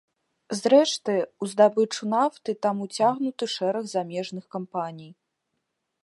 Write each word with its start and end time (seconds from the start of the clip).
Зрэшты, 0.59 1.13
у 1.41 1.49
здабычу 1.51 2.09
нафты 2.13 2.55
там 2.67 2.75
уцягнуты 2.85 3.45
шэраг 3.57 3.85
замежных 3.93 4.45
кампаній. 4.57 5.11